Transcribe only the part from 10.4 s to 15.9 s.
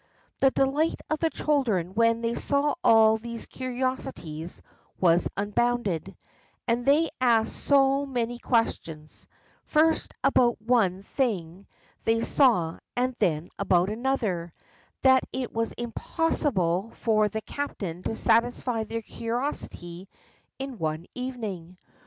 one thing they saw and then about another, that it was